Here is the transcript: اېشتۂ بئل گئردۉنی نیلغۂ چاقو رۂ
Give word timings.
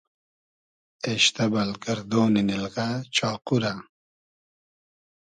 اېشتۂ 1.05 1.45
بئل 1.51 1.71
گئردۉنی 1.83 2.41
نیلغۂ 2.49 2.87
چاقو 3.15 3.55
رۂ 3.61 3.73